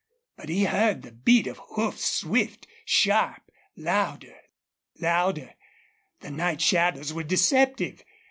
But 0.35 0.49
he 0.49 0.63
heard 0.63 1.03
the 1.03 1.11
beat 1.11 1.45
of 1.45 1.59
hoofs, 1.63 2.03
swift, 2.03 2.65
sharp, 2.85 3.43
louder 3.77 4.35
louder. 4.99 5.53
The 6.21 6.31
night 6.31 6.59
shadows 6.59 7.13
were 7.13 7.21
deceptive. 7.21 8.03